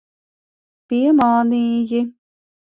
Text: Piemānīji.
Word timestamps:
Piemānīji. 0.93 2.01